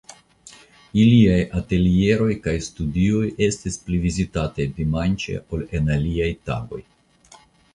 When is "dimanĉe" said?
4.81-5.37